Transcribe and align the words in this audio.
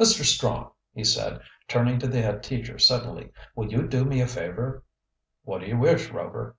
"Mr. 0.00 0.24
Strong," 0.24 0.72
he 0.94 1.04
said, 1.04 1.40
turning 1.68 1.96
to 2.00 2.08
the 2.08 2.20
head 2.20 2.42
teacher 2.42 2.76
suddenly, 2.76 3.30
"will 3.54 3.70
you 3.70 3.86
do 3.86 4.04
me 4.04 4.20
a 4.20 4.26
favor?" 4.26 4.82
"What 5.44 5.60
do 5.60 5.68
you 5.68 5.78
wish, 5.78 6.10
Rover?" 6.10 6.56